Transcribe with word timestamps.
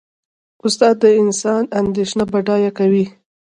استاد 0.65 0.95
د 1.03 1.05
انسان 1.21 1.63
اندیشه 1.79 2.23
بډایه 2.31 2.71
کوي. 2.77 3.05